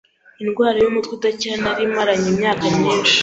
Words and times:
indwara 0.43 0.77
y’umutwe 0.79 1.11
udakira 1.17 1.55
nari 1.63 1.83
maranye 1.95 2.27
imyaka 2.33 2.65
myinshi 2.77 3.15